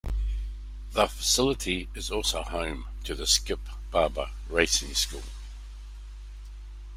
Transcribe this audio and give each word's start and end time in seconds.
The 0.93 1.05
facility 1.07 1.87
is 1.93 2.09
also 2.09 2.41
home 2.41 2.85
to 3.03 3.13
the 3.13 3.27
Skip 3.27 3.59
Barber 3.91 4.31
Racing 4.49 4.95
School. 4.95 5.21